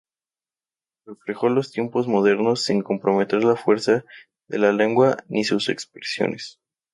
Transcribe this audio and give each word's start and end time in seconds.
Reflejó 1.05 1.49
los 1.49 1.71
tiempos 1.71 2.07
modernos 2.07 2.63
sin 2.63 2.81
comprometer 2.81 3.43
la 3.43 3.55
fuerza 3.55 4.03
de 4.47 4.57
la 4.57 4.71
lengua 4.71 5.17
ni 5.27 5.43
sus 5.43 5.69
expresiones. 5.69 6.57